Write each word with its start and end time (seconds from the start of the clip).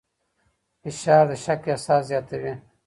فشار 0.81 1.23
د 1.29 1.31
شک 1.43 1.61
احساس 1.71 2.01
زیاتوي. 2.09 2.53